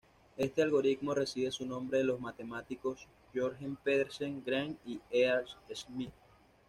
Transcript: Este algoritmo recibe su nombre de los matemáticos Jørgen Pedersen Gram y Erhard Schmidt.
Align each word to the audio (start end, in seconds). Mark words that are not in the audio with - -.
Este 0.35 0.63
algoritmo 0.63 1.13
recibe 1.13 1.51
su 1.51 1.63
nombre 1.63 1.99
de 1.99 2.03
los 2.05 2.19
matemáticos 2.19 3.07
Jørgen 3.35 3.75
Pedersen 3.75 4.43
Gram 4.43 4.75
y 4.83 4.99
Erhard 5.11 5.45
Schmidt. 5.71 6.09